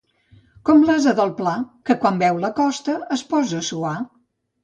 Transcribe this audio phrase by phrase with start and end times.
[0.67, 1.53] Com l'ase del pla,
[1.89, 3.95] que quan veu la costa es posa a suar.